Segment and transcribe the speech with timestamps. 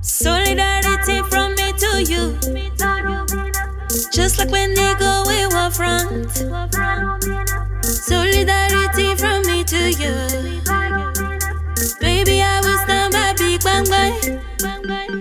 [0.00, 2.38] Solidarity from me to you.
[4.10, 6.30] Just like when they go, we were front.
[7.84, 10.14] Solidarity from me to you.
[12.00, 15.19] Baby, I was done by Bang Bang.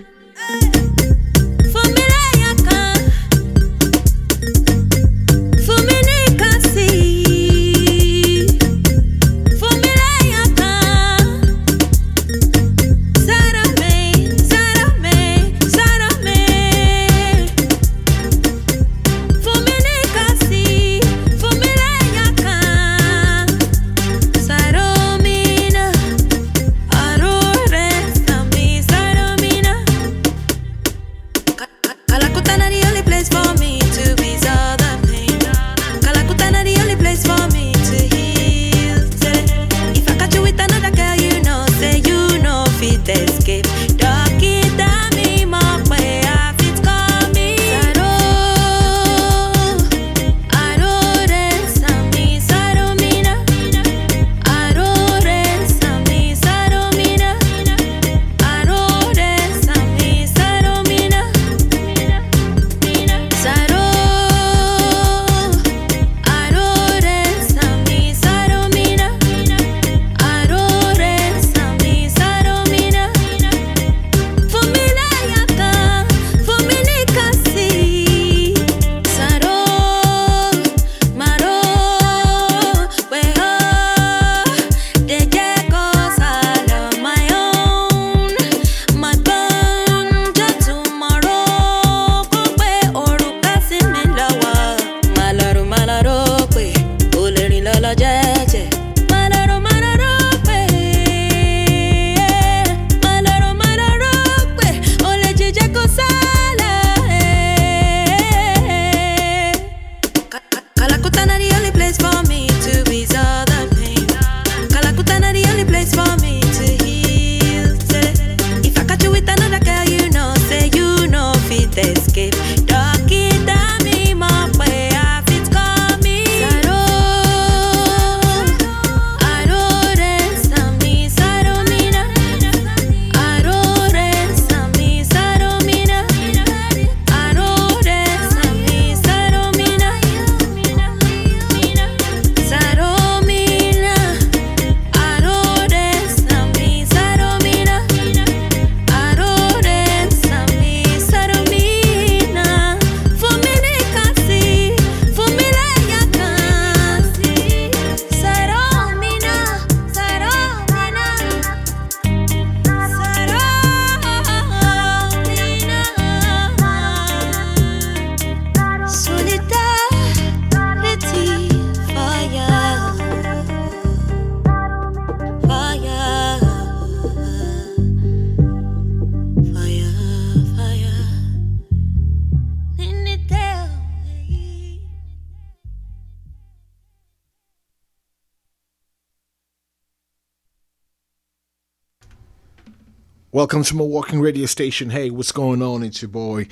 [193.50, 194.92] Welcome to Mawalking radio station.
[194.92, 195.82] Hey, what's going on?
[195.82, 196.48] It's your boy,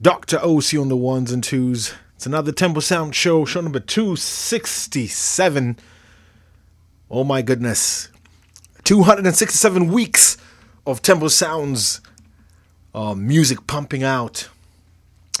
[0.00, 0.38] Dr.
[0.38, 1.92] Osi on the ones and twos.
[2.16, 5.78] It's another Tembo Sound show, show number 267.
[7.10, 8.08] Oh my goodness.
[8.84, 10.38] 267 weeks
[10.86, 12.00] of Tembo Sounds
[12.94, 14.48] uh, music pumping out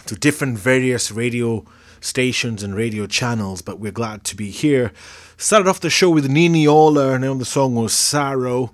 [0.04, 1.64] to different various radio
[2.02, 4.92] stations and radio channels, but we're glad to be here.
[5.38, 8.70] Started off the show with Niniola, and then the song was Sorrow.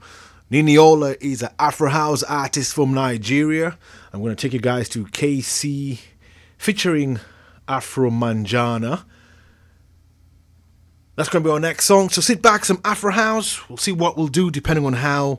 [0.50, 3.78] Niniola is an Afro House artist from Nigeria.
[4.12, 6.00] I'm going to take you guys to KC
[6.58, 7.20] featuring
[7.68, 9.04] Afro Manjana.
[11.14, 12.08] That's going to be our next song.
[12.08, 13.68] So sit back, some Afro House.
[13.68, 15.38] We'll see what we'll do depending on how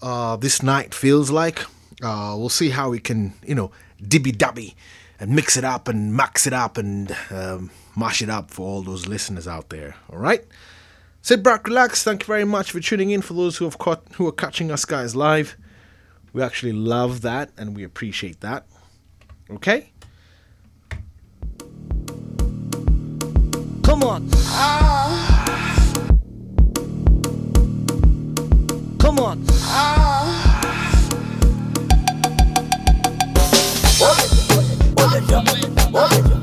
[0.00, 1.64] uh, this night feels like.
[2.00, 4.76] Uh, we'll see how we can, you know, dibby dabby
[5.18, 8.82] and mix it up and max it up and um, mash it up for all
[8.82, 9.96] those listeners out there.
[10.12, 10.44] All right?
[11.24, 12.04] Sit back, relax.
[12.04, 13.22] Thank you very much for tuning in.
[13.22, 15.56] For those who have caught, who are catching us guys live,
[16.34, 18.66] we actually love that and we appreciate that.
[19.50, 19.90] Okay.
[23.82, 24.28] Come on.
[24.34, 25.40] Ah.
[28.98, 29.46] Come on.
[29.48, 31.00] Ah.
[33.98, 34.20] What?
[34.94, 35.22] What?
[35.32, 35.90] What?
[35.90, 36.24] What?
[36.26, 36.33] What?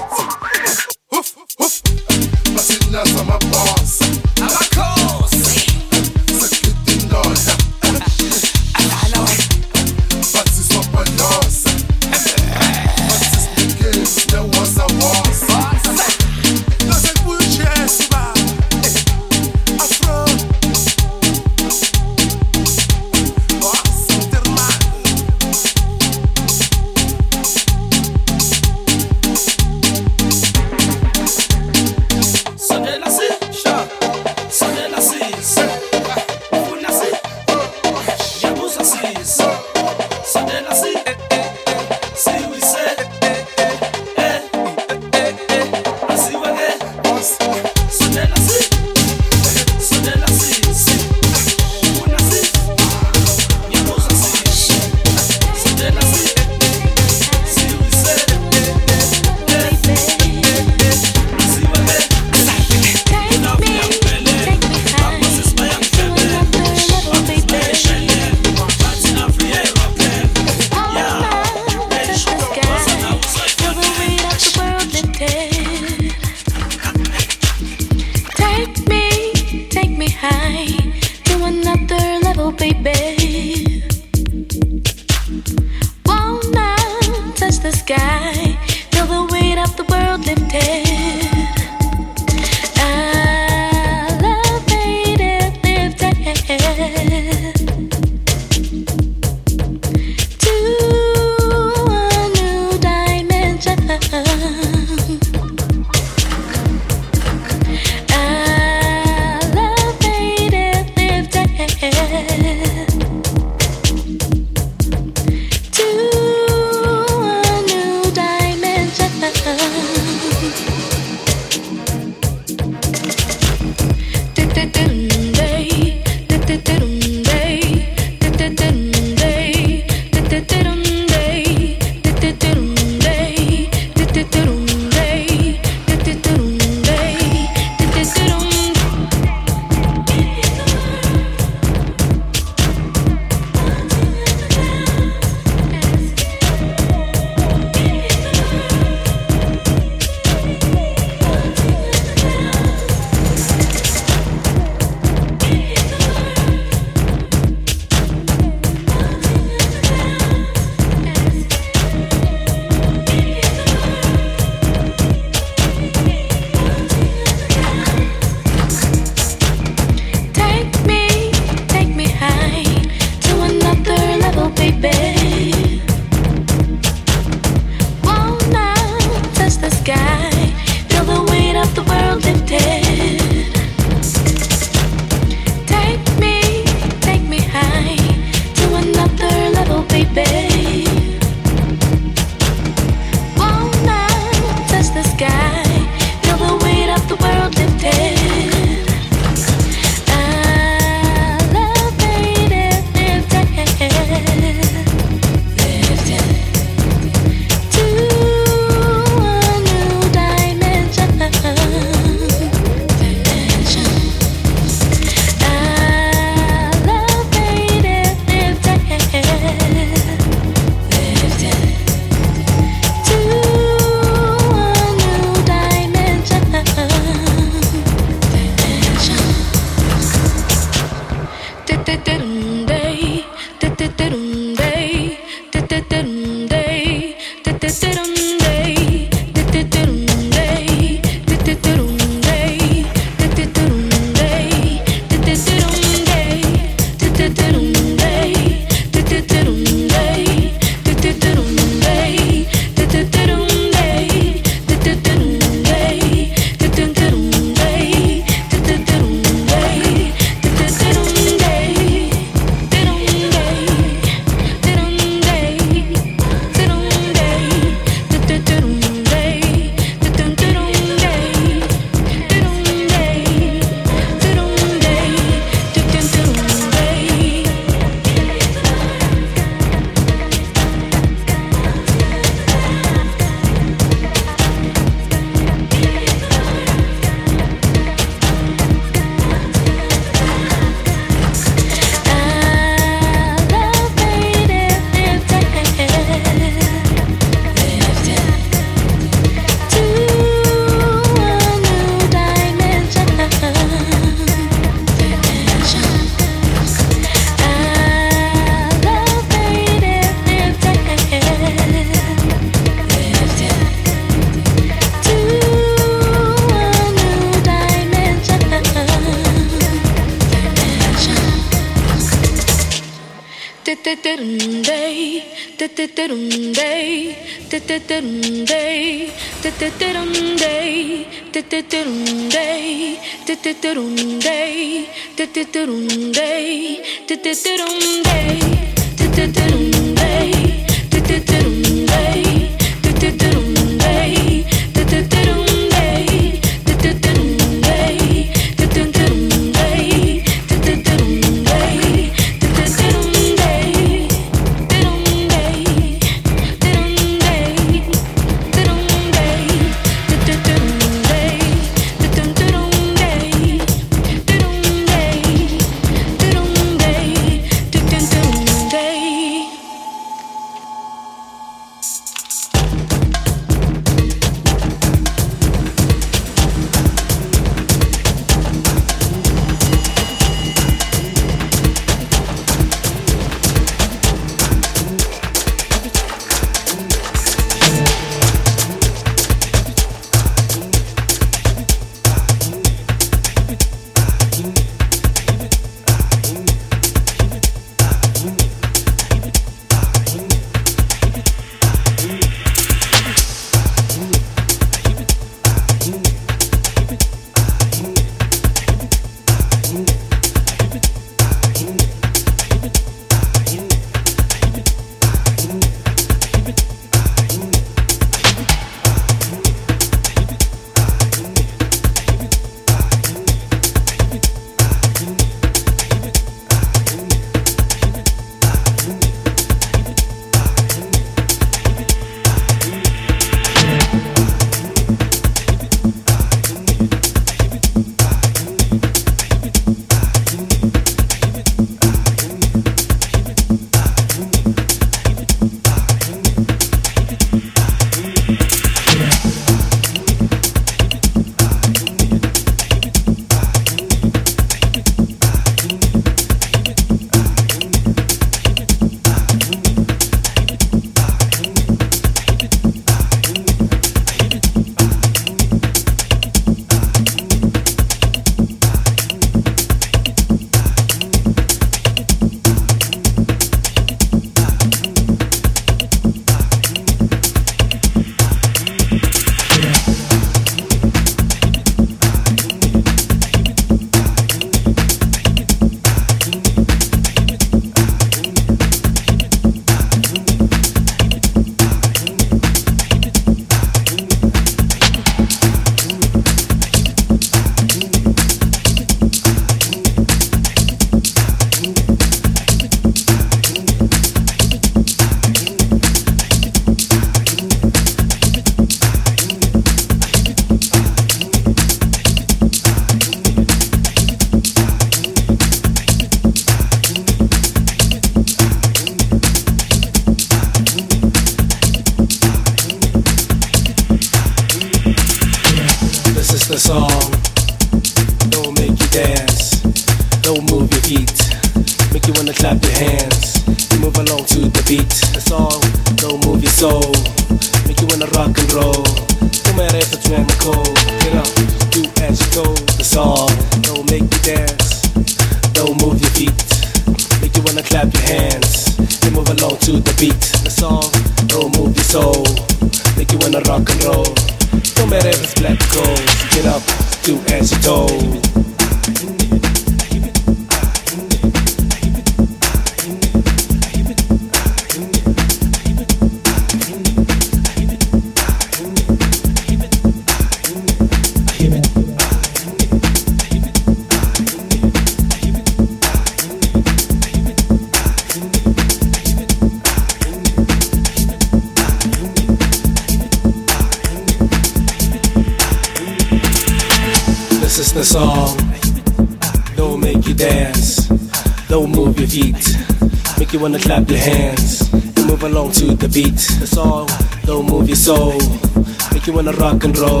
[599.51, 600.00] Rock and roll.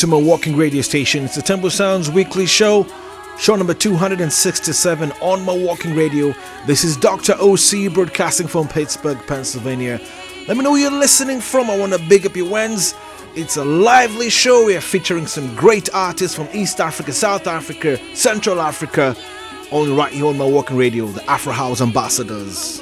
[0.00, 1.26] To Mawalking radio station.
[1.26, 2.86] It's the Tembo Sounds weekly show,
[3.38, 6.34] show number 267 on Mawalking radio.
[6.66, 7.34] This is Dr.
[7.34, 10.00] Osi broadcasting from Pittsburgh, Pennsylvania.
[10.48, 11.68] Let me know where you're listening from.
[11.68, 12.94] I want to big up your wins.
[13.34, 14.64] It's a lively show.
[14.64, 19.14] We are featuring some great artists from East Africa, South Africa, Central Africa,
[19.70, 22.80] only right here on Mawalking radio, the Afro House Ambassadors.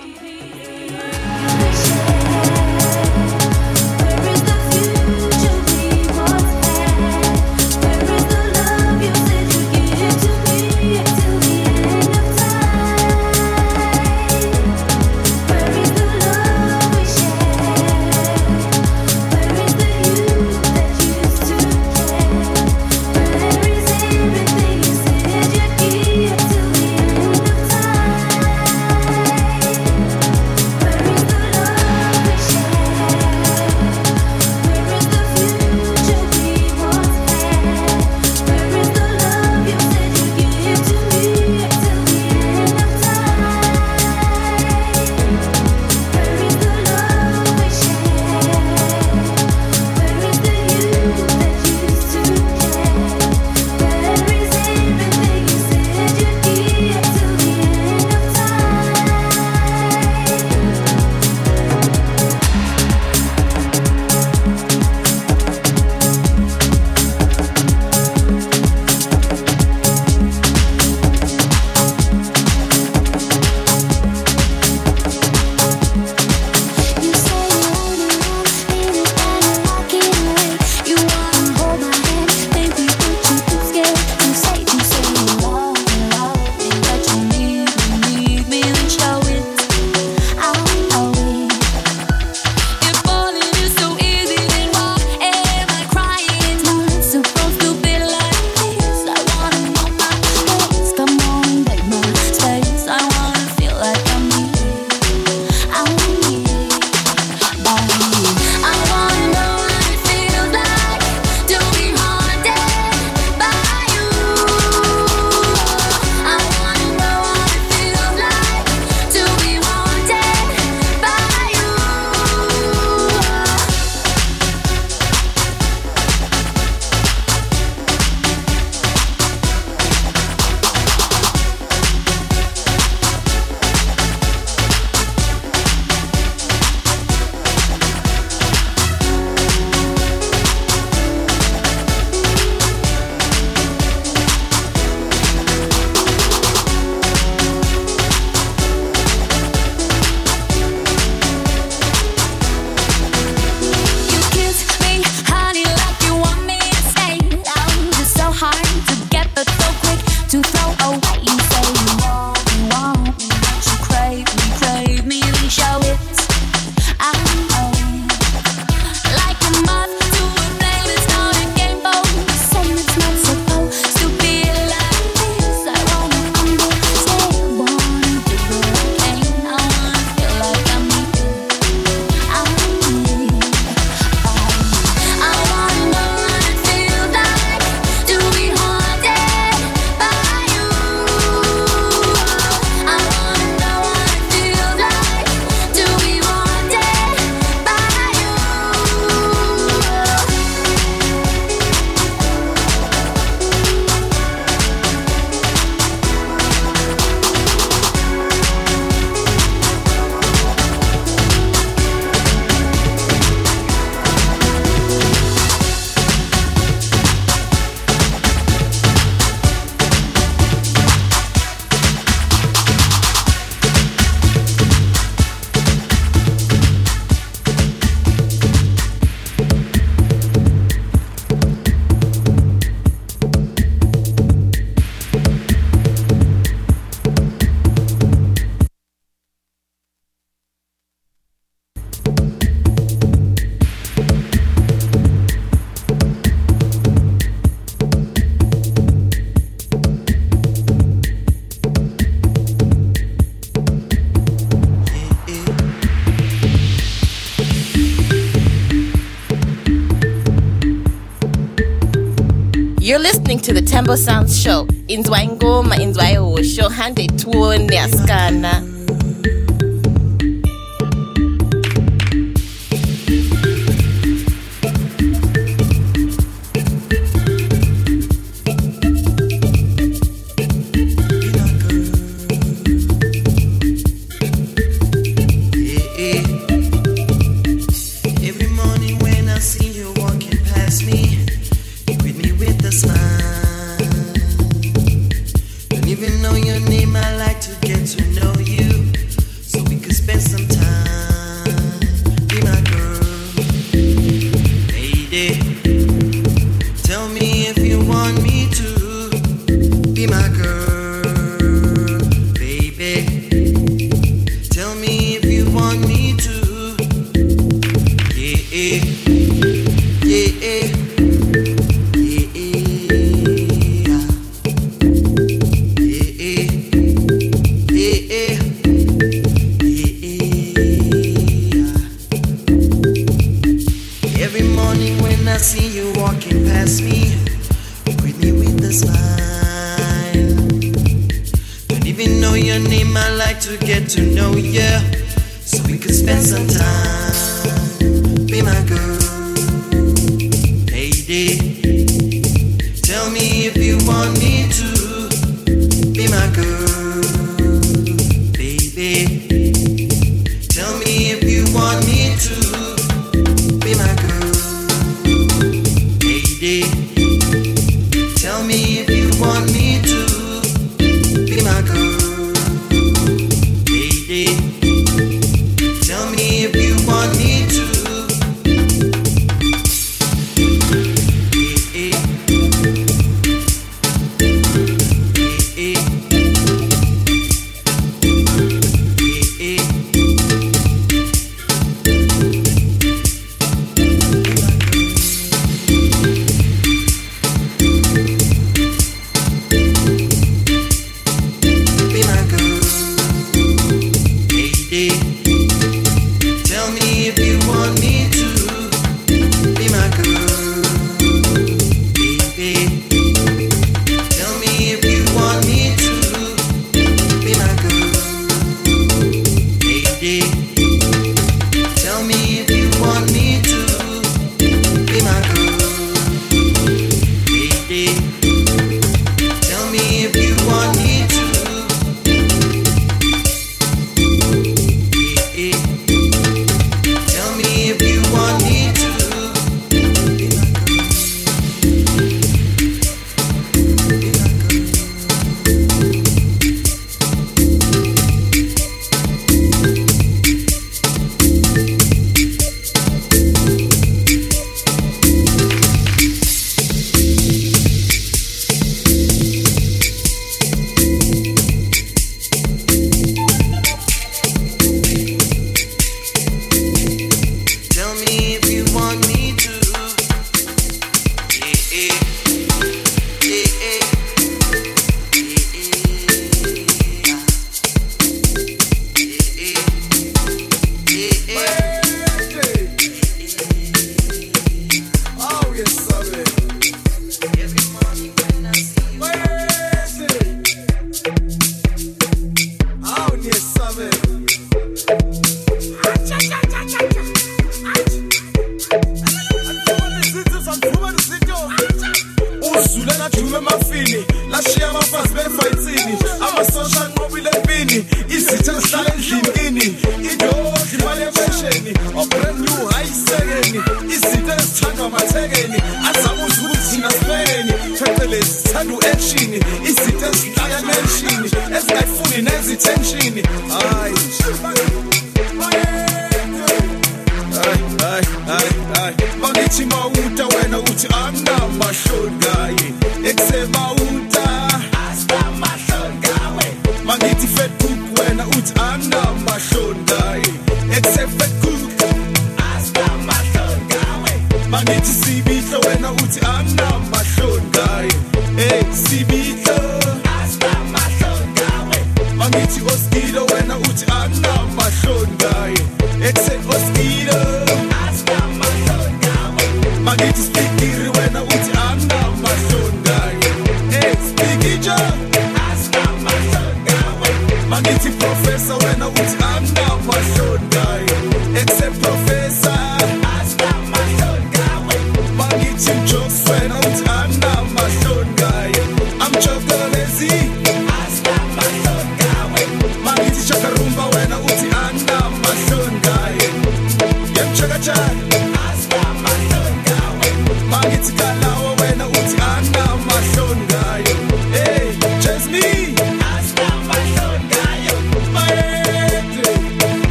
[263.79, 264.67] Tembo Sounds Show.
[264.89, 268.63] Inzwa ingoma, inzwa ihosho, hande tuone askana.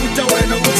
[0.00, 0.16] don't
[0.48, 0.79] know bueno,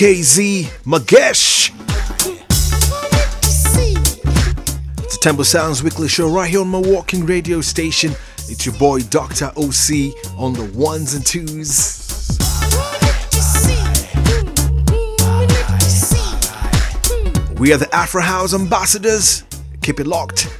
[0.00, 1.68] KZ Magesh.
[5.04, 8.12] It's the Tembo Sounds Weekly Show right here on Mawalking radio station.
[8.48, 9.48] It's your boy Dr.
[9.56, 12.08] Osi on the ones and twos.
[17.60, 19.44] We are the Afro House ambassadors.
[19.82, 20.59] Keep it locked.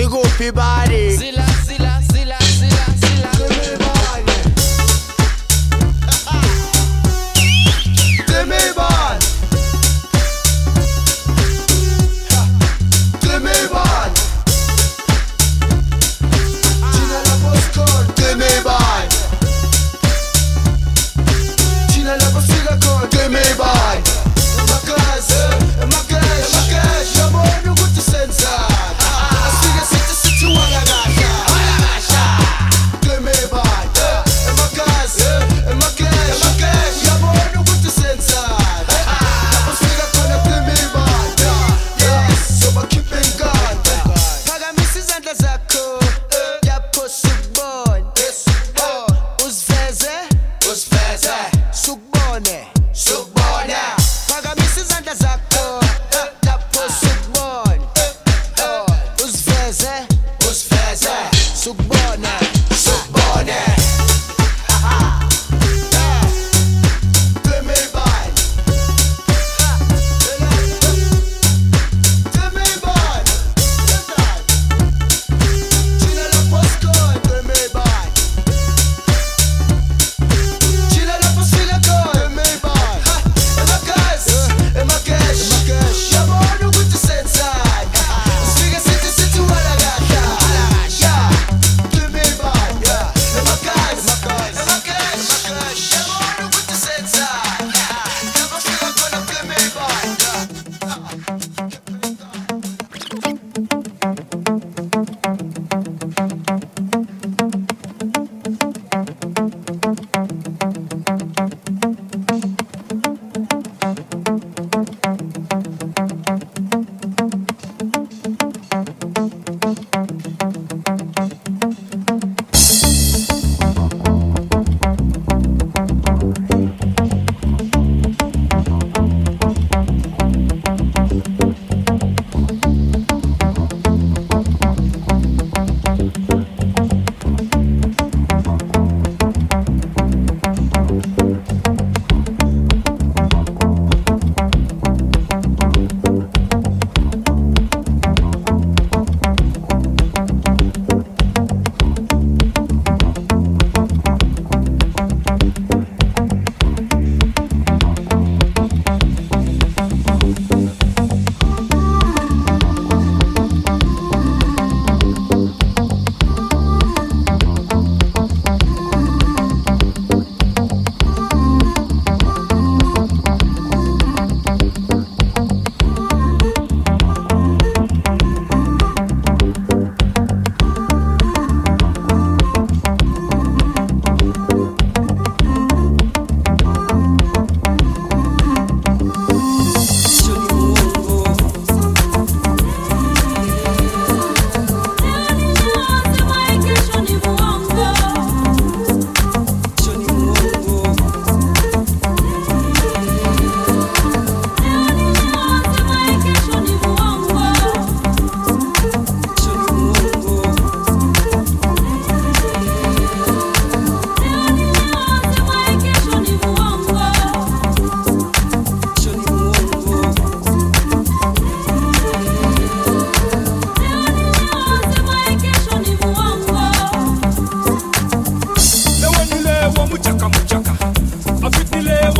[0.00, 1.30] Se goupi bari Se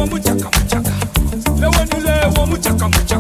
[0.07, 0.91] muchaka muchaka,
[1.61, 3.20] lewe ni lewo muchaka muchaka.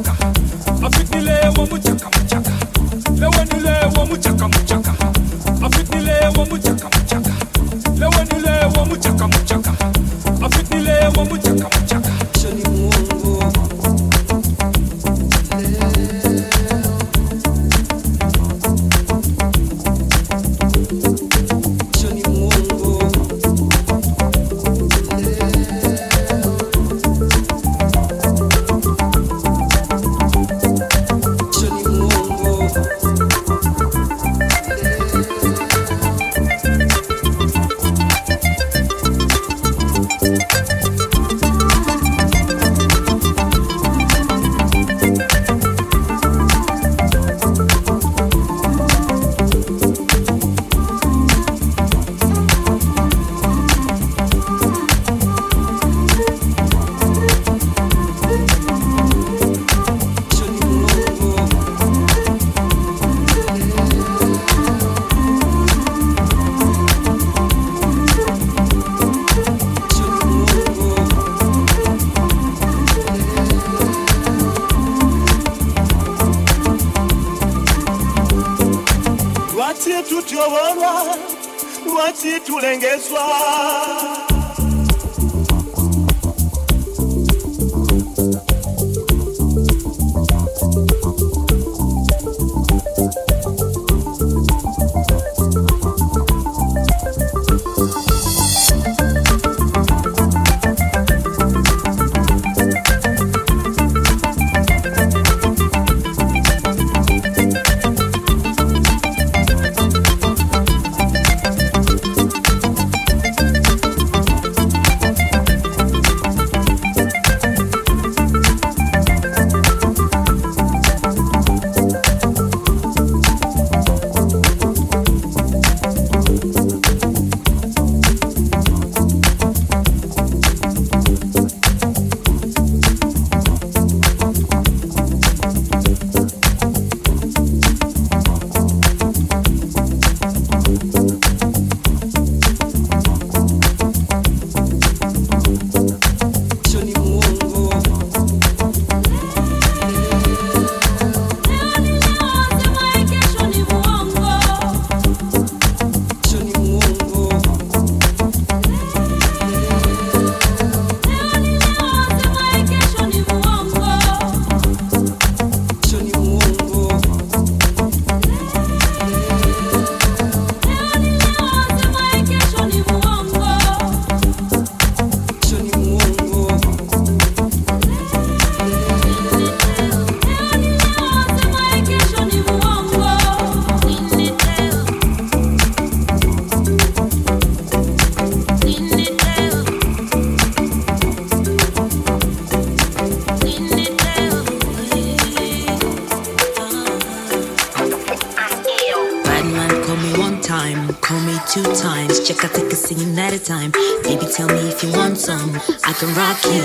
[203.45, 203.71] time.
[204.03, 205.51] Baby, tell me if you want some,
[205.85, 206.63] I can rock you.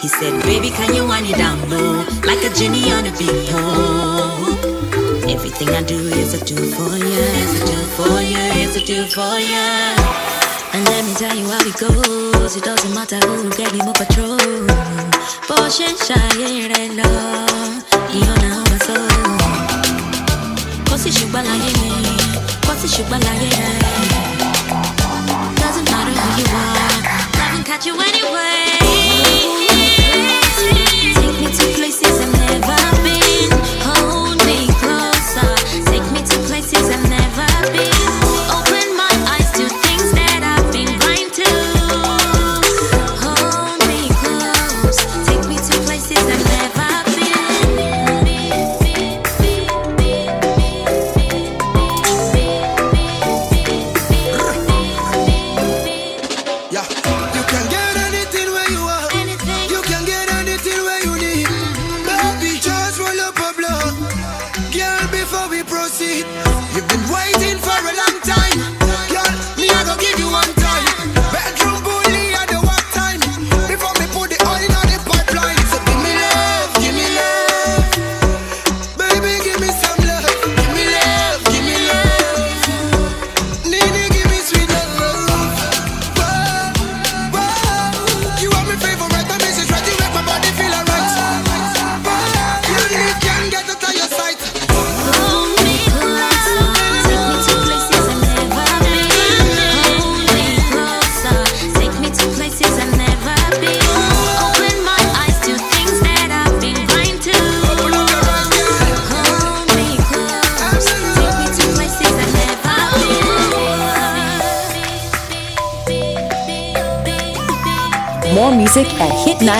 [0.00, 2.04] He said, Baby, can you wind it down low?
[2.24, 3.60] Like a genie on a video.
[5.28, 8.84] Everything I do is a do for you, is a do for you, is a
[8.84, 10.20] do for you.
[10.72, 12.56] And let me tell you how it goes.
[12.56, 14.38] It doesn't matter who gave me more patrol.
[15.48, 17.84] Porsche and Shire and love.
[18.12, 19.08] You know my soul.
[20.86, 22.64] Cause it's you, but I ain't.
[22.64, 23.99] Cause it's you, but I ain't.
[27.86, 28.69] you anyway.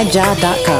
[0.01, 0.80] myjob.com.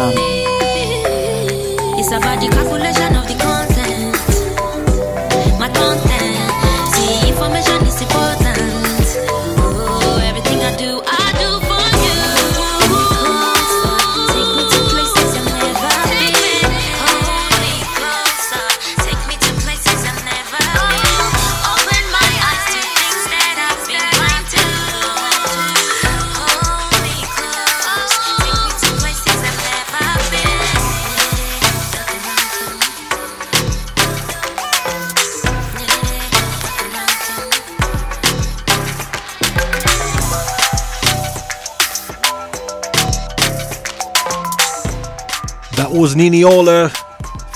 [46.11, 46.91] was Niniola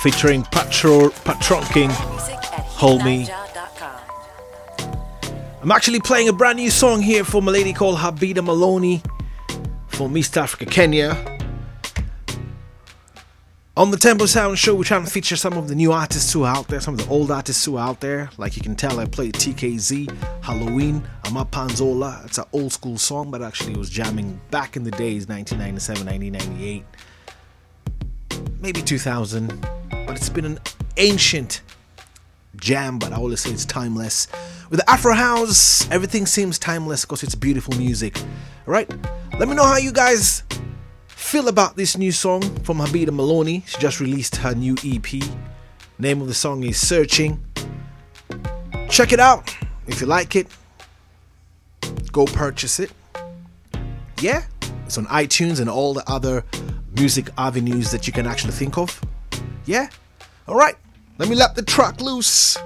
[0.00, 3.26] featuring Patro, Patoranking Hold Me.
[5.60, 9.02] I'm actually playing a brand new song here for a lady called Habida Maloney
[9.88, 11.16] from East Africa, Kenya.
[13.76, 16.44] On the Tembo Sound Show, we're trying to feature some of the new artists who
[16.44, 18.30] are out there, some of the old artists who are out there.
[18.38, 22.24] Like you can tell, I played TKZee, Halloween, Amapanzola.
[22.26, 26.06] It's an old school song, but actually it was jamming back in the days, 1997,
[26.06, 26.84] 1998
[28.64, 29.60] maybe 2000.
[29.90, 30.58] But it's been an
[30.96, 31.60] ancient
[32.56, 34.26] jam, but I always say it's timeless.
[34.70, 38.18] With the Afro House, everything seems timeless because it's beautiful music.
[38.66, 38.90] Alright?
[39.38, 40.44] Let me know how you guys
[41.08, 43.64] feel about this new song from Habida Maloney.
[43.66, 45.22] She just released her new EP.
[45.98, 47.44] Name of the song is Searching.
[48.88, 49.54] Check it out.
[49.86, 50.46] If you like it,
[52.12, 52.90] go purchase it.
[54.22, 54.44] Yeah,
[54.86, 56.44] it's on iTunes and all the other
[56.96, 59.00] music avenues that you can actually think of.
[59.66, 59.88] Yeah?
[60.48, 60.76] Alright,
[61.18, 62.56] let me let the truck loose.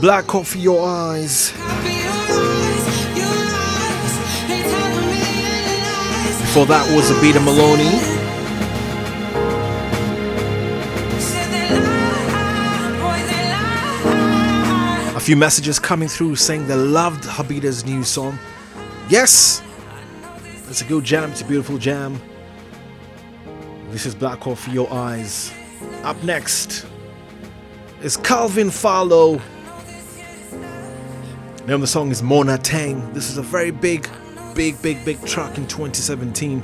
[0.00, 1.50] Black Coffee Your Eyes.
[6.40, 7.84] Before that was a beat of Maloney.
[15.14, 18.38] A few messages coming through saying they loved Habita's new song.
[19.10, 19.62] Yes,
[20.66, 22.18] it's a good jam, it's a beautiful jam.
[23.90, 25.52] This is Black Coffee Your Eyes.
[26.04, 26.86] Up next
[28.02, 29.42] is Calvin Fallo.
[31.78, 33.10] The song is Mona Tang.
[33.14, 34.06] This is a very big,
[34.54, 36.62] big, big, big track in 2017.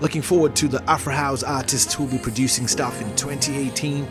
[0.00, 4.04] Looking forward to the Afro House artists who will be producing stuff in 2018,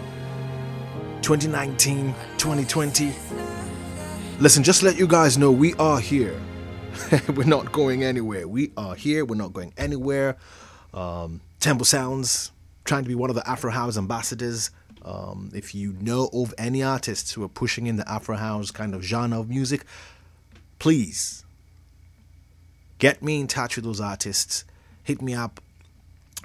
[1.21, 3.13] 2019, 2020.
[4.39, 6.39] Listen, just let you guys know, we are here.
[7.35, 8.47] we're not going anywhere.
[8.47, 9.25] We are here.
[9.25, 10.38] We're not going anywhere.
[10.93, 12.53] Um, Tembo Sounds,
[12.85, 14.71] trying to be one of the Afro House ambassadors.
[15.03, 18.93] Um, if you know of any artists who are pushing in the Afro House kind
[18.93, 19.83] of genre of music,
[20.88, 21.43] please
[22.97, 24.63] get me in touch with those artists.
[25.03, 25.59] Hit me up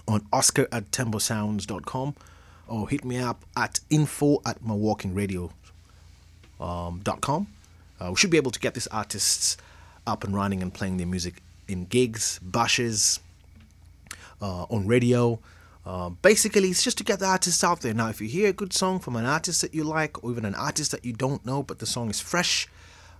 [0.08, 2.16] on oscar at tembosounds.com
[2.66, 5.52] or hit me up at info at mawalkingradio.com.
[6.60, 7.46] Um,
[8.00, 9.56] uh, we should be able to get these artists
[10.08, 13.20] up and running and playing their music in gigs, bashes,
[14.40, 15.38] uh, on radio.
[15.86, 17.94] Uh, basically, it's just to get the artists out there.
[17.94, 20.44] Now, if you hear a good song from an artist that you like, or even
[20.44, 22.66] an artist that you don't know, but the song is fresh,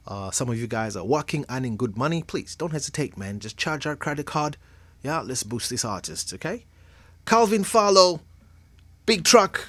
[0.06, 3.40] uh, some of you guys are working, earning good money, please don't hesitate, man.
[3.40, 4.56] Just charge our credit card.
[5.02, 6.64] Yeah, let's boost these artists, okay?
[7.24, 8.20] Calvin Fallo,
[9.06, 9.66] Big Truck.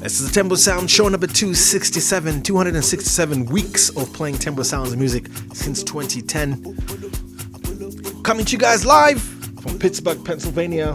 [0.00, 5.26] This is the Tembo Sound show number 267, 267 weeks of playing Tembo Sounds music
[5.52, 8.22] since 2010.
[8.22, 10.94] Coming to you guys live from Pittsburgh, Pennsylvania.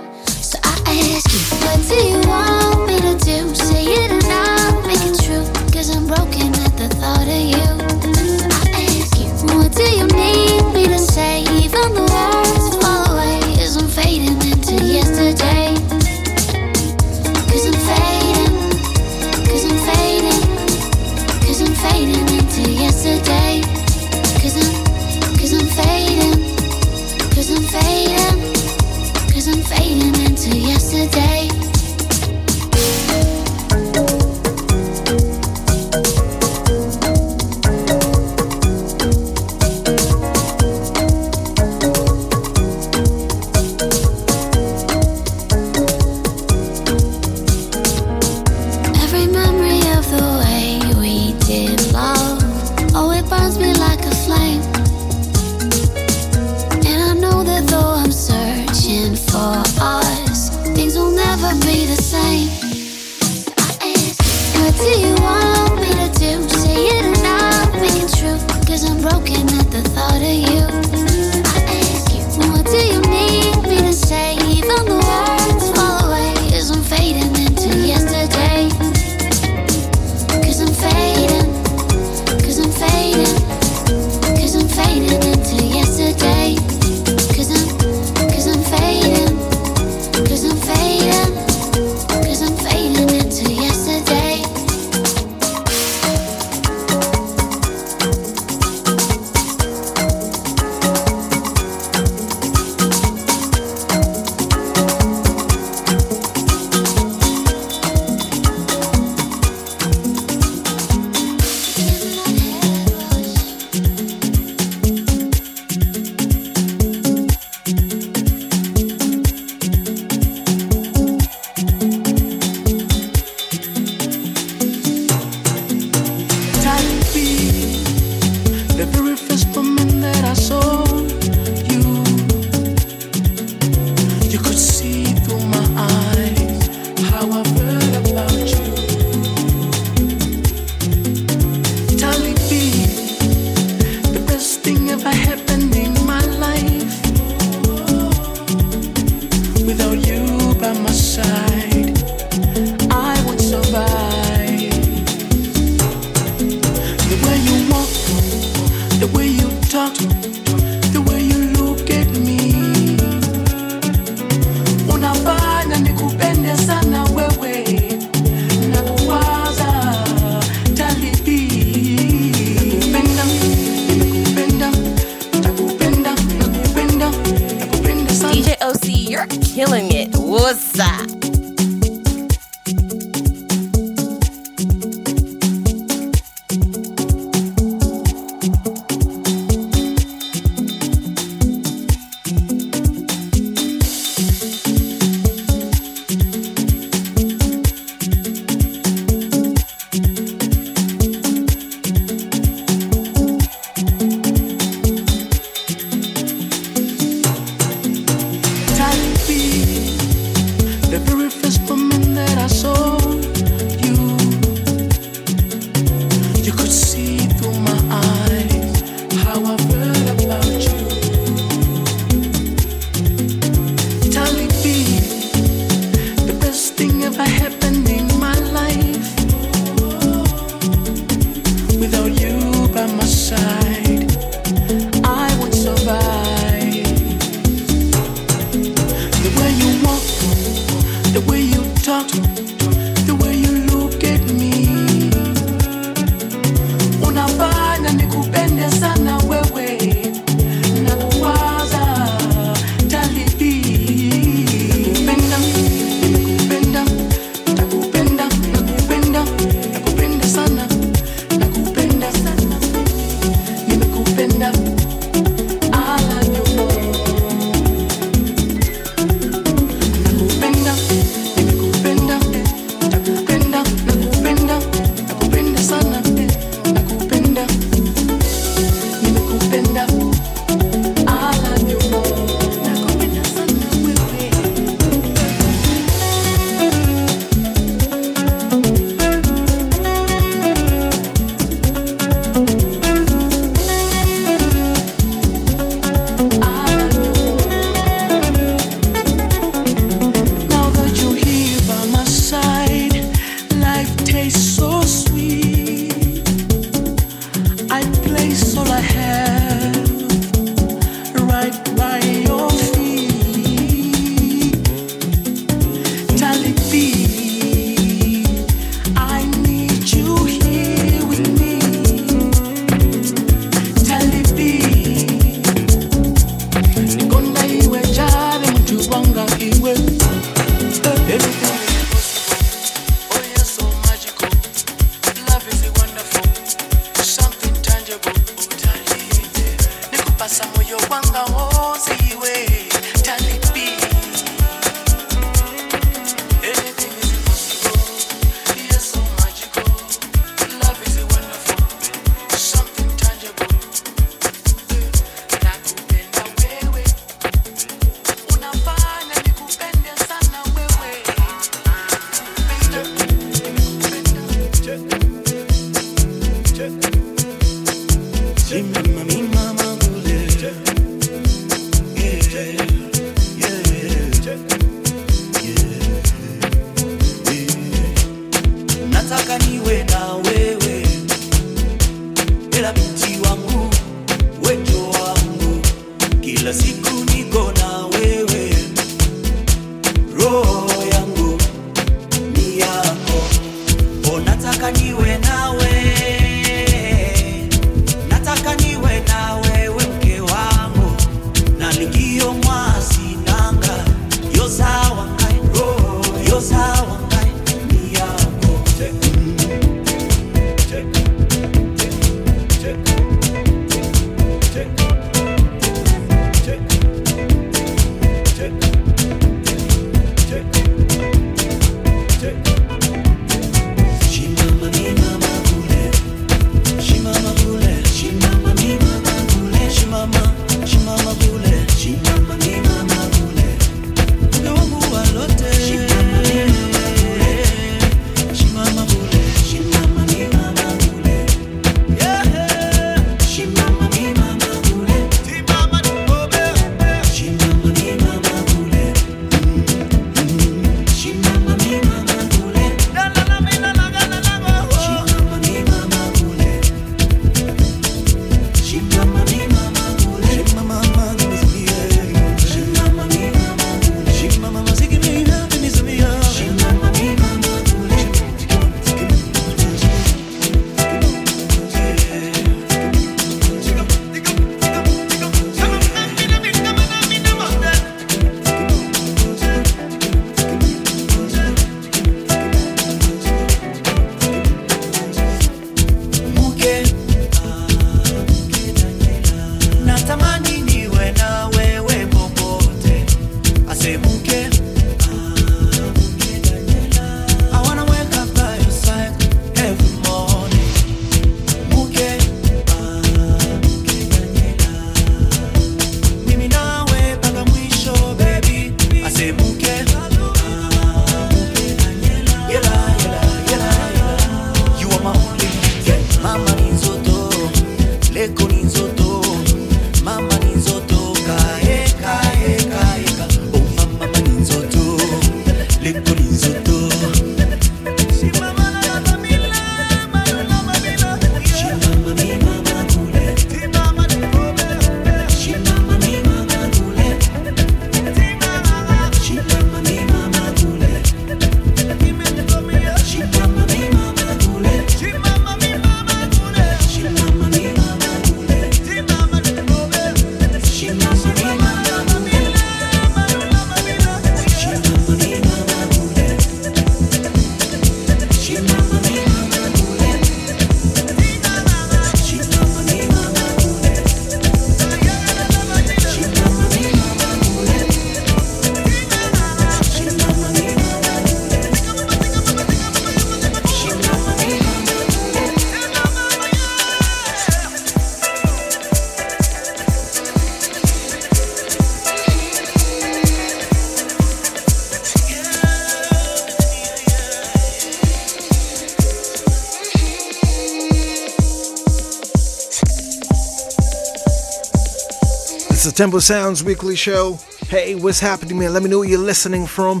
[595.96, 597.38] Tembo Sounds Weekly Show.
[597.68, 598.74] Hey, what's happening, man?
[598.74, 600.00] Let me know where you're listening from.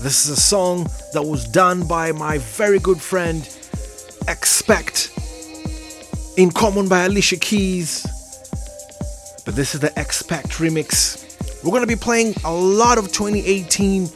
[0.00, 3.46] This is a song that was done by my very good friend,
[4.28, 5.12] Expect,
[6.38, 8.04] in common by Alicia Keys.
[9.44, 11.22] But this is the Expect remix.
[11.62, 14.08] We're going to be playing a lot of 2018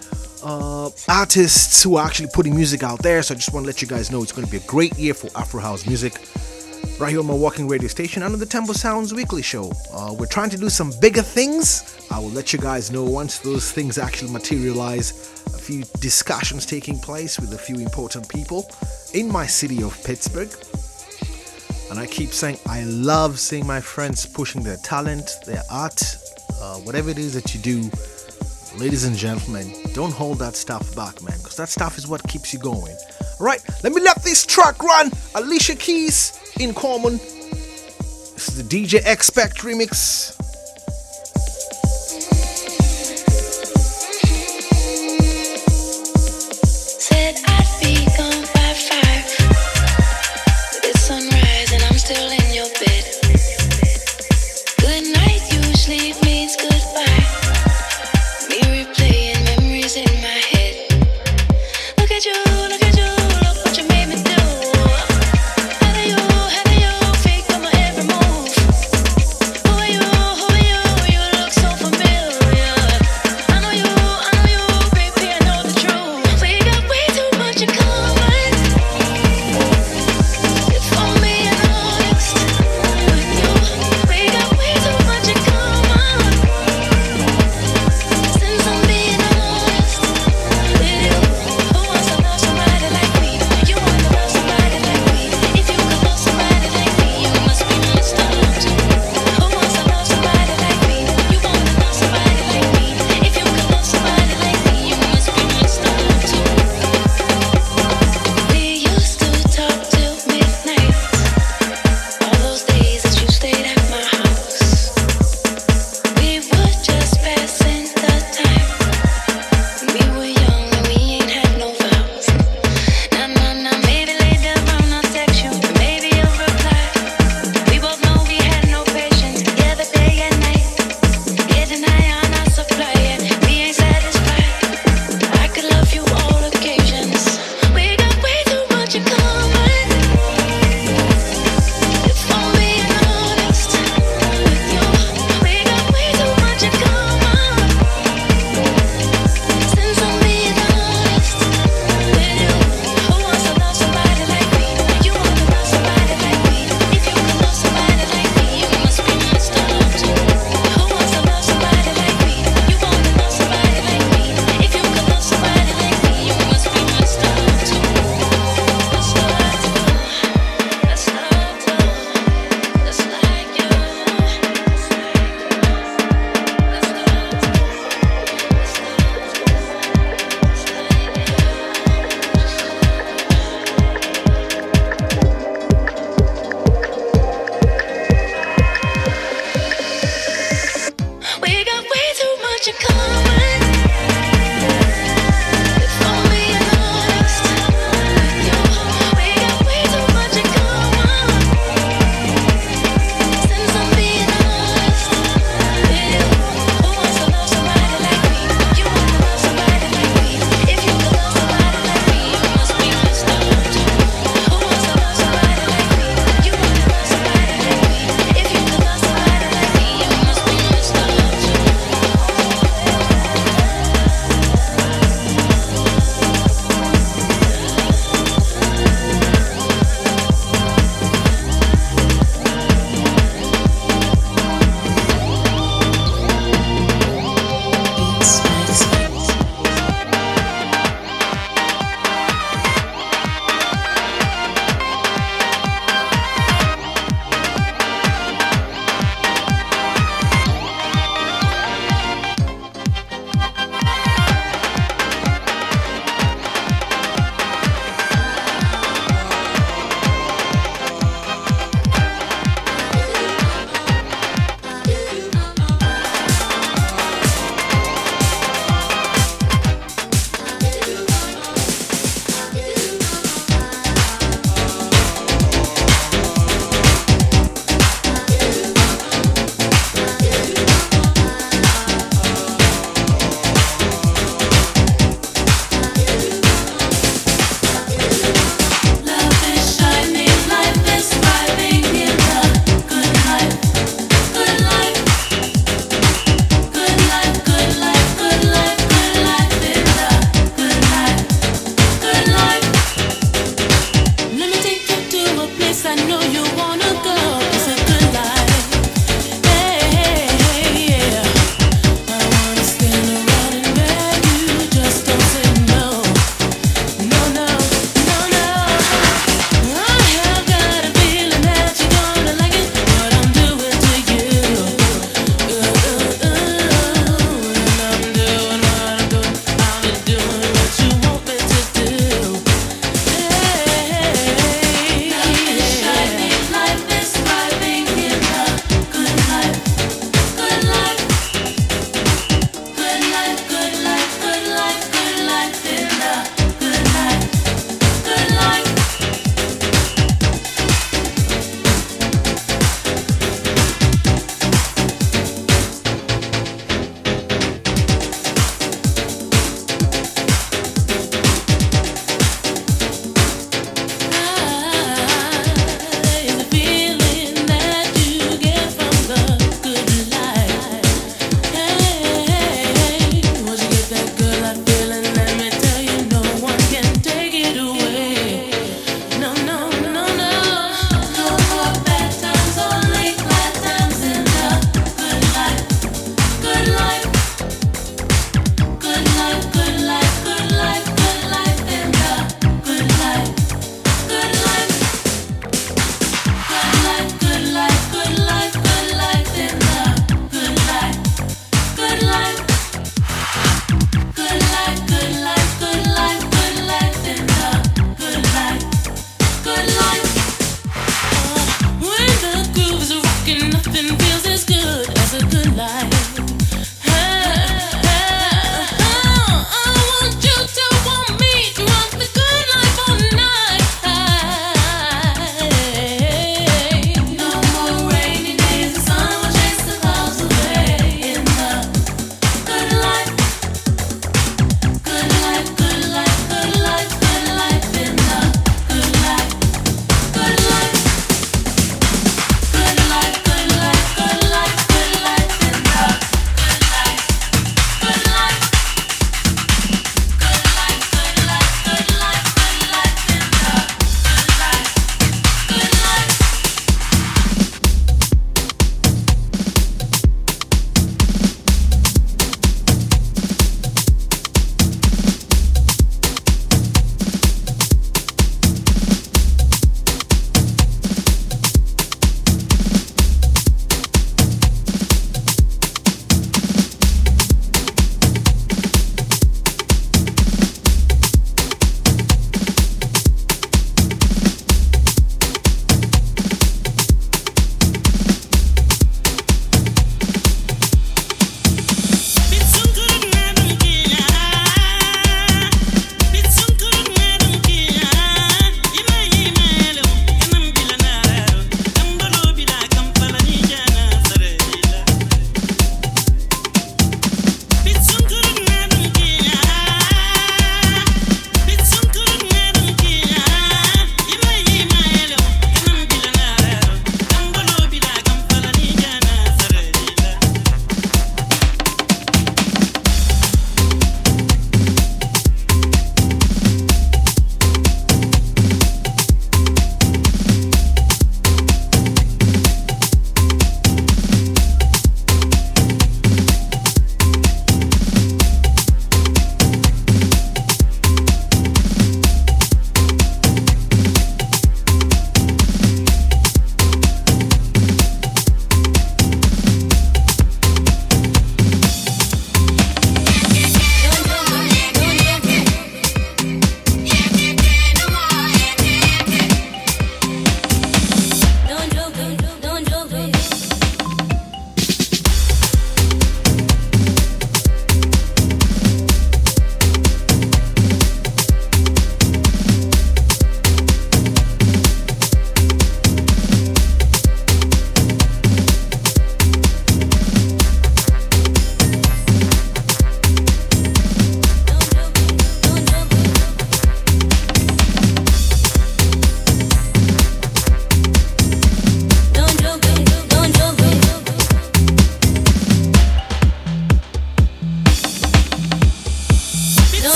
[0.43, 3.23] uh, artists who are actually putting music out there.
[3.23, 4.99] So I just want to let you guys know it's going to be a great
[4.99, 6.15] year for Afro House music
[7.01, 9.73] right here on Mawalking radio station under the Tembo Sounds Weekly Show.
[9.91, 11.99] Uh, we're trying to do some bigger things.
[12.11, 15.13] I will let you guys know once those things actually materialize.
[15.55, 18.71] A few discussions taking place with a few important people
[19.15, 20.51] in my city of Pittsburgh.
[21.91, 26.03] And I keep saying, I love seeing my friends pushing their talent, their art,
[26.61, 27.91] uh, whatever it is that you do.
[28.79, 32.53] Ladies and gentlemen, don't hold that stuff back, man, because that stuff is what keeps
[32.53, 32.97] you going.
[33.39, 35.11] All right, let me let this track run.
[35.35, 37.19] Alicia Keys in common.
[37.19, 40.40] This is the DJ Expect remix.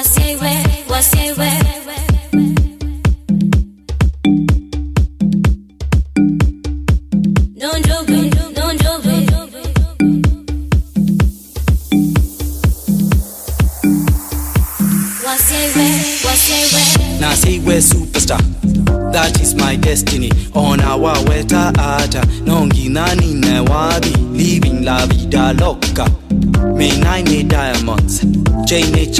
[0.00, 0.52] wasiwe
[0.88, 1.48] wasiwe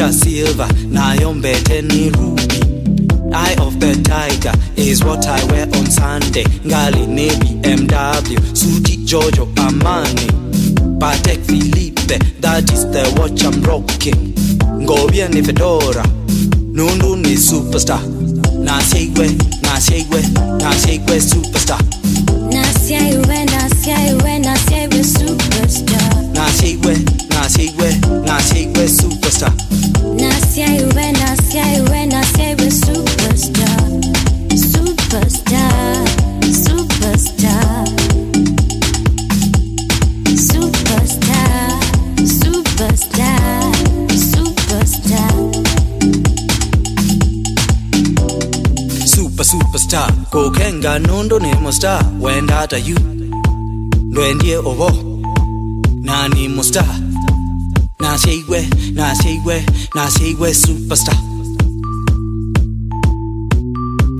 [0.01, 2.43] j silver nayo mbete ni ruby
[3.33, 6.43] Eye of the tiger is what I wear on Sunday.
[6.65, 7.29] Ngali ne
[7.63, 10.27] BMW, Suti Giorgio Armani,
[10.99, 14.35] Patek Philippe, that is the watch I'm rocking.
[14.83, 16.03] Ngobia ni Fedora,
[16.73, 18.01] Nundu ni superstar.
[18.59, 19.40] Nasiegwe, Nasiegwe,
[52.71, 52.99] hata yu
[54.03, 54.93] ndwendie obo
[56.03, 56.85] nani musta
[58.01, 59.65] nasyeigwe nasyeigwe
[59.95, 61.17] nasyeigwe superstar.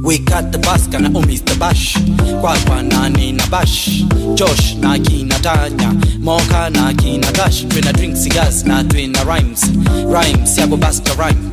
[0.03, 1.95] We got the bus kana umis the bash.
[2.41, 4.03] Kwakwa nani na bash?
[4.35, 5.93] Josh na kina tanya.
[6.21, 9.63] Moka na kina dash twina drink cigars na twina rhymes.
[10.07, 11.51] Rhymes yako basta rhyme.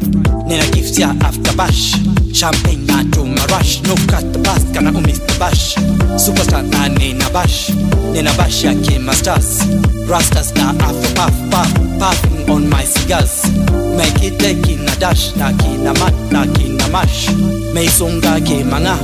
[0.47, 1.93] Nina gift ya after bash
[2.37, 9.65] シャンペンがジョンがラッシし乗っかったバスからおミスタバッシュスーパースターなネナバッシュネナバッシュやけましたす
[10.07, 12.11] ラスタスターアフパフパフパ
[12.45, 13.41] フ on my cigars
[13.97, 17.33] メイキテキナダッシュタキナマッタキナマシ
[17.73, 18.99] メイソンがゲマが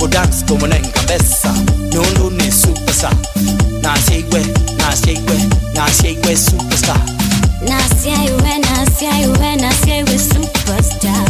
[0.00, 1.50] おダンスともねんがべっさ
[1.92, 11.29] ヨンドネスーパースターナシェイウェナシェイウェナシェイウェスーパースターナシェイウェナシェイウェナシェイウェスーパースター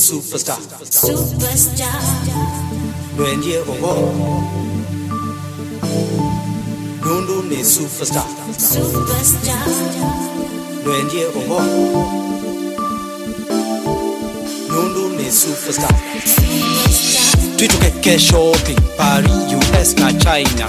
[0.00, 0.56] superstar.
[0.90, 2.02] Superstar.
[3.68, 3.92] oho
[7.04, 8.24] nundu ni superstar.
[8.58, 9.66] Superstar.
[14.68, 15.94] nundu ni superstar.
[17.56, 20.66] Twitokeke shopping paris us na china.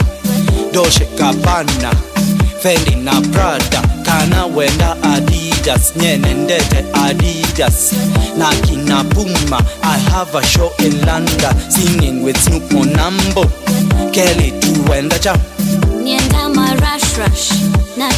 [0.73, 1.91] Dolce gabbana
[2.61, 7.93] fendi na prada kana wenda adidas nyene ndete adidas
[8.37, 11.55] na kina puma i have a show in london.
[11.69, 13.45] Singing with snoop monambo.
[14.11, 15.37] Kelly tuwenda jam
[16.03, 17.51] Nienda my rush rush,
[17.97, 18.13] not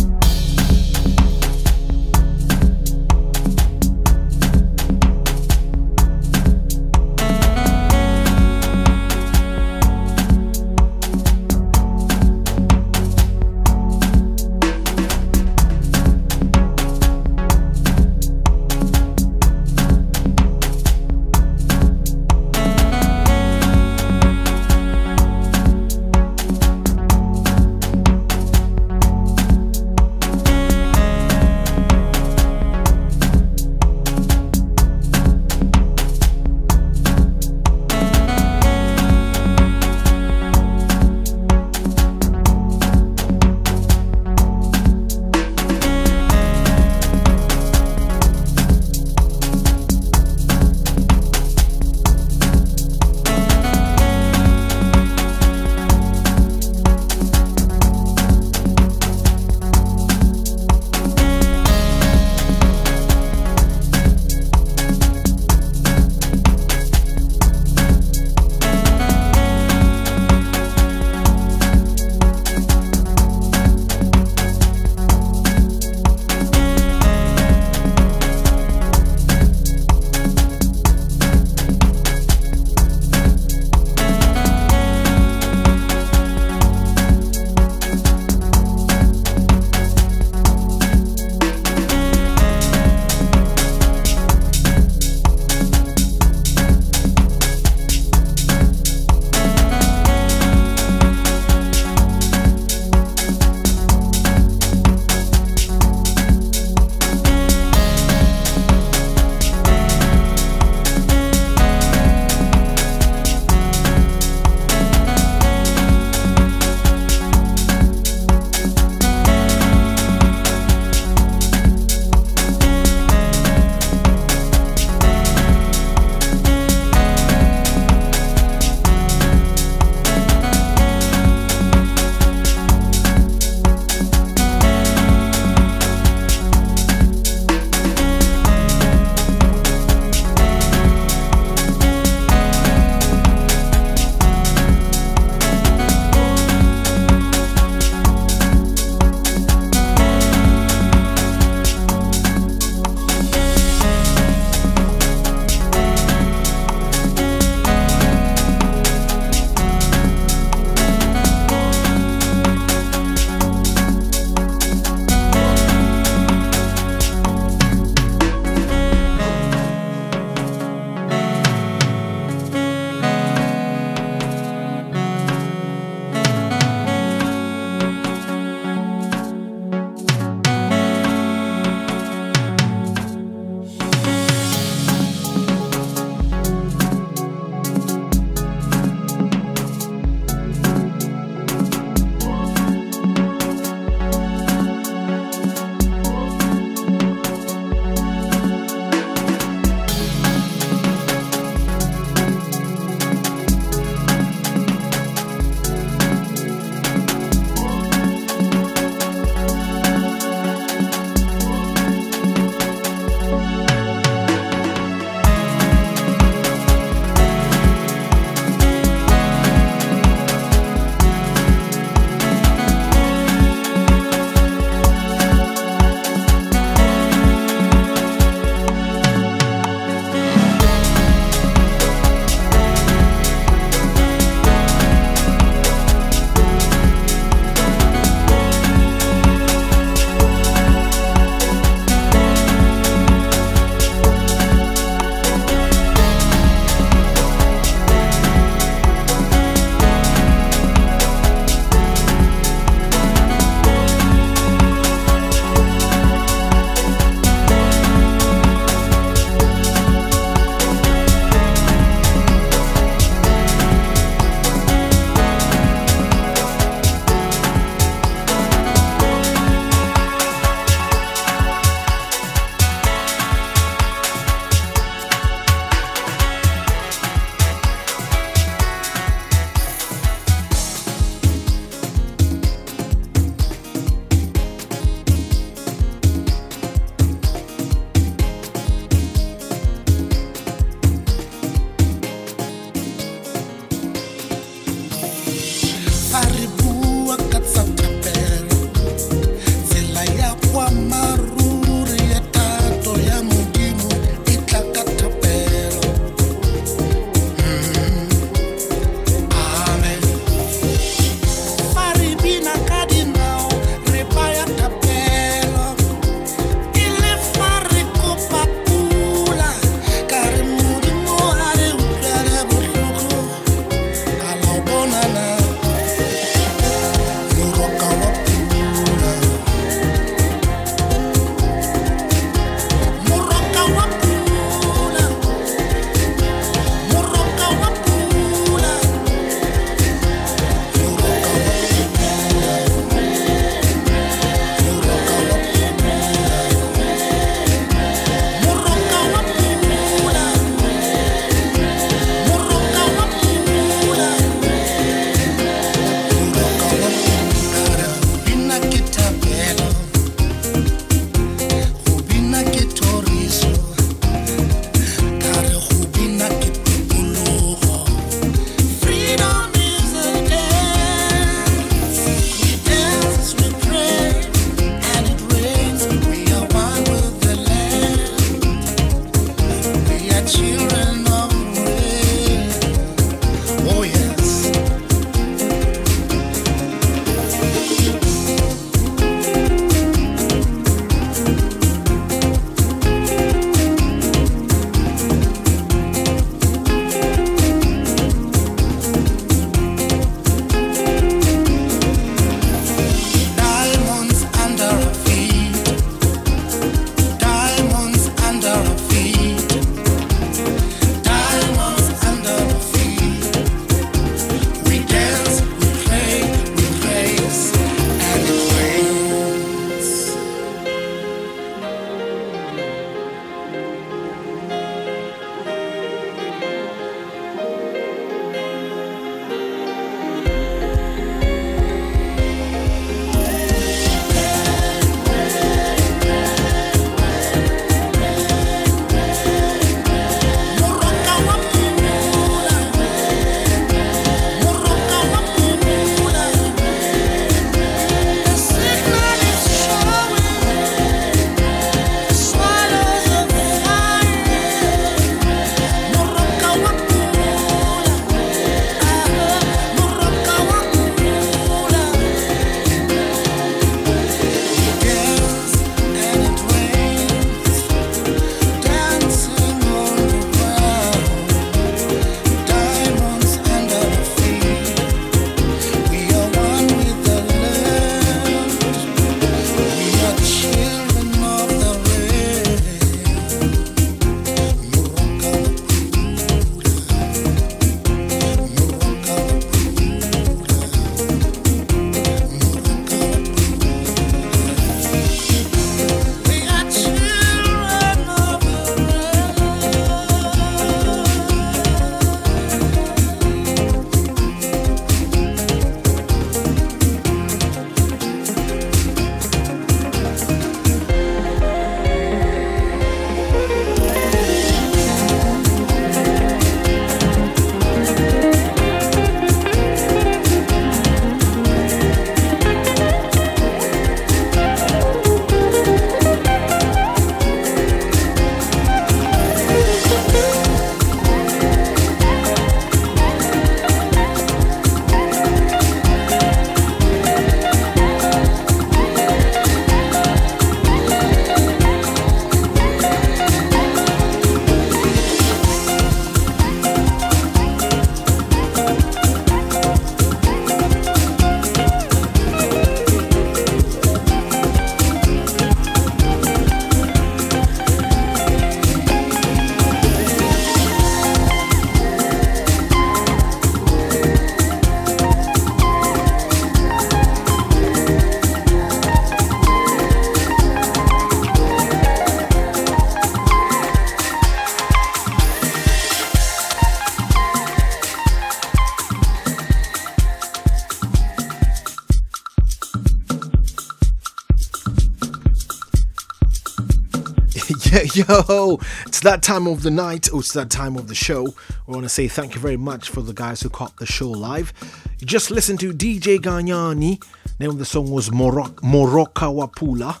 [588.08, 590.08] yo, it's that time of the night.
[590.12, 591.24] Oh, it's that time of the show.
[591.66, 594.08] We want to say thank you very much for the guys who caught the show
[594.08, 594.52] live.
[595.00, 597.02] You just listened to DJ Ganyani.
[597.40, 600.00] Name of the song was Morok- Moroka Wapula.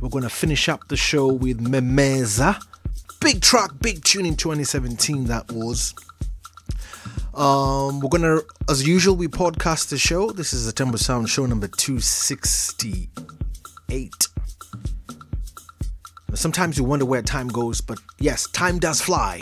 [0.00, 2.62] We're going to finish up the show with Memeza.
[3.20, 5.92] Big track, big tune in 2017 that was.
[7.34, 8.38] Um, we're gonna,
[8.68, 10.30] as usual, we podcast the show.
[10.30, 14.28] This is the Tembo Sound show number 268.
[16.34, 19.40] Sometimes you wonder where time goes, but yes, time does fly.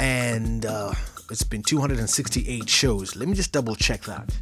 [0.00, 0.92] And uh,
[1.30, 3.16] it's been 268 shows.
[3.16, 4.36] Let me just double check that.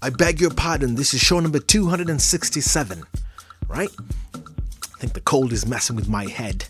[0.00, 3.02] I beg your pardon, this is show number 267,
[3.66, 3.90] right?
[4.34, 6.64] I think the cold is messing with my head.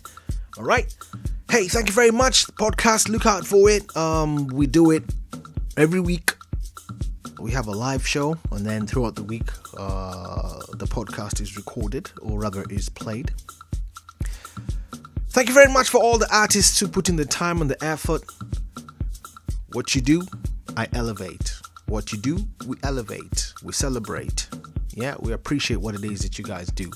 [0.57, 0.93] All right.
[1.49, 2.47] Hey, thank you very much.
[2.47, 3.95] The podcast, look out for it.
[3.95, 5.03] Um, we do it
[5.77, 6.33] every week.
[7.39, 12.11] We have a live show, and then throughout the week, uh, the podcast is recorded,
[12.21, 13.31] or rather, is played.
[15.29, 17.81] Thank you very much for all the artists who put in the time and the
[17.83, 18.23] effort.
[19.71, 20.23] What you do,
[20.75, 21.53] I elevate.
[21.85, 23.53] What you do, we elevate.
[23.63, 24.49] We celebrate.
[24.93, 26.91] Yeah, we appreciate what it is that you guys do.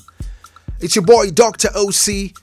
[0.81, 1.69] It's your boy, Dr.
[1.69, 2.37] Osi,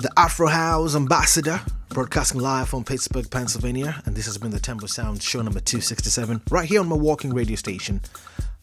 [0.00, 1.60] the Afro House ambassador,
[1.90, 4.02] broadcasting live from Pittsburgh, Pennsylvania.
[4.06, 7.56] And this has been the Tembo Sound show number 267, right here on Mawalking radio
[7.56, 8.00] station.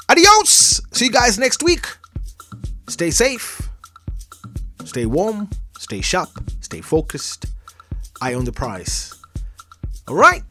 [0.10, 0.82] Adios!
[0.94, 1.86] See you guys next week.
[2.88, 3.70] Stay safe,
[4.86, 6.30] stay warm, stay sharp,
[6.62, 7.46] stay focused.
[8.20, 9.14] I own the prize.
[10.08, 10.42] All right?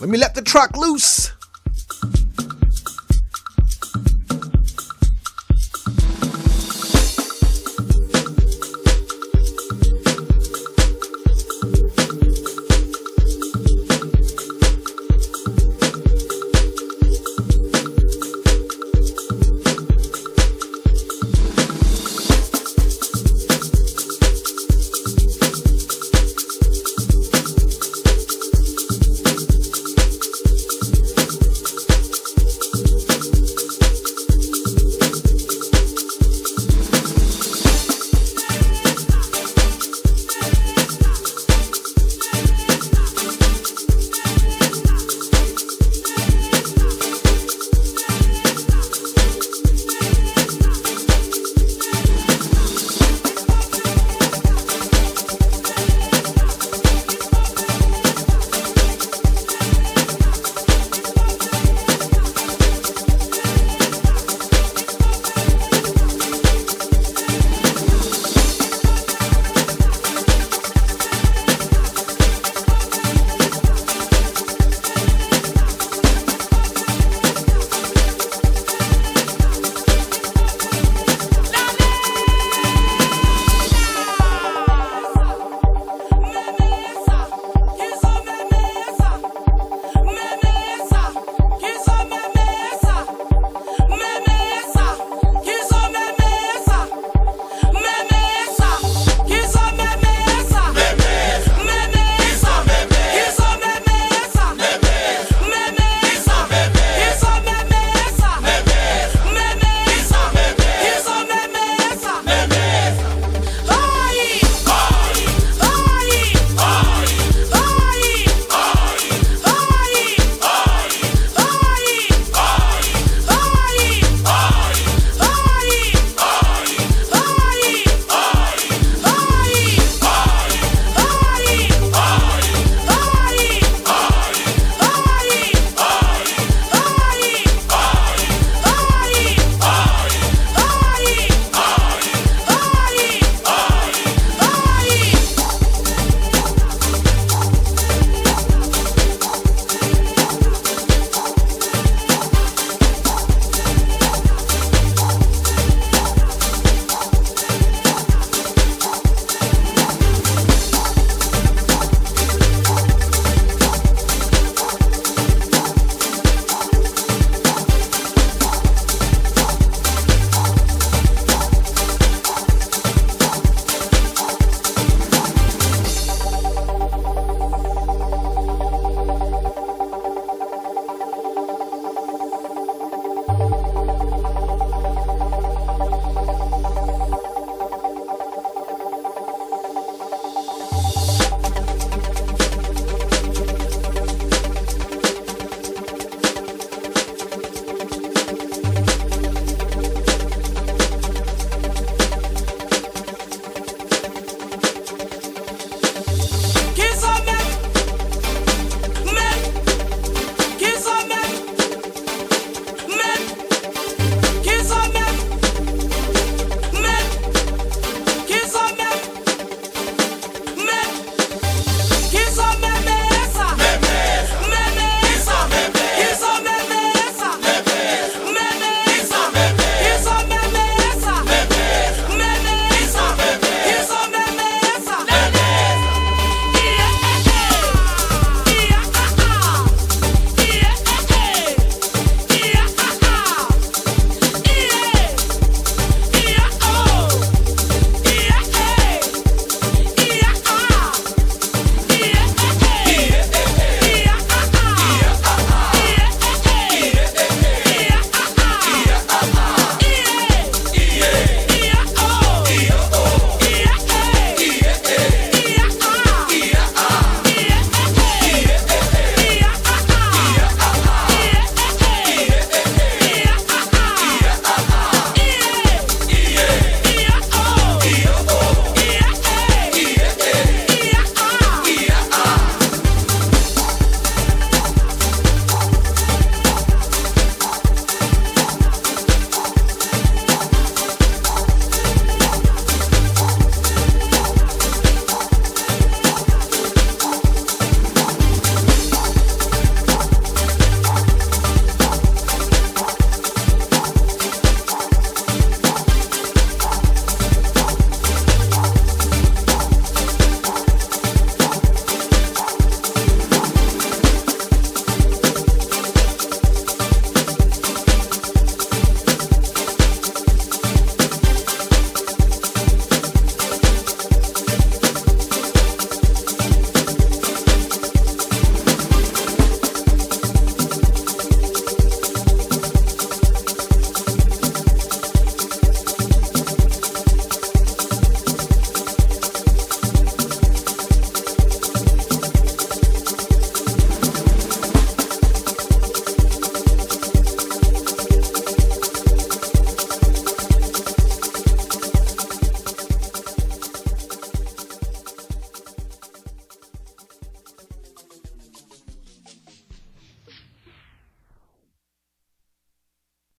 [0.00, 1.35] Let me let the track loose.